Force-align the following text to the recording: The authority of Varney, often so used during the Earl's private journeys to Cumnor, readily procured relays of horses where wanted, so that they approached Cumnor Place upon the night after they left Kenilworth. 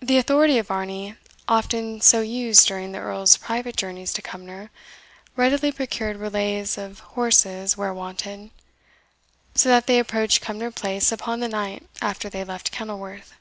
The 0.00 0.16
authority 0.18 0.58
of 0.58 0.66
Varney, 0.66 1.14
often 1.46 2.00
so 2.00 2.22
used 2.22 2.66
during 2.66 2.90
the 2.90 2.98
Earl's 2.98 3.36
private 3.36 3.76
journeys 3.76 4.12
to 4.14 4.20
Cumnor, 4.20 4.72
readily 5.36 5.70
procured 5.70 6.16
relays 6.16 6.76
of 6.76 6.98
horses 7.14 7.76
where 7.76 7.94
wanted, 7.94 8.50
so 9.54 9.68
that 9.68 9.86
they 9.86 10.00
approached 10.00 10.42
Cumnor 10.42 10.72
Place 10.72 11.12
upon 11.12 11.38
the 11.38 11.46
night 11.46 11.88
after 12.02 12.28
they 12.28 12.42
left 12.42 12.72
Kenilworth. 12.72 13.34